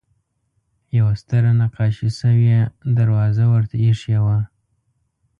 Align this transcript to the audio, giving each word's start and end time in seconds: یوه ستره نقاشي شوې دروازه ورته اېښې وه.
یوه 0.97 1.13
ستره 1.21 1.51
نقاشي 1.61 2.09
شوې 2.19 2.57
دروازه 2.97 3.45
ورته 3.53 3.75
اېښې 3.85 4.17
وه. 4.25 4.39